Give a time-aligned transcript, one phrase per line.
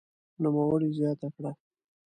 [0.41, 1.51] نوموړي زياته کړه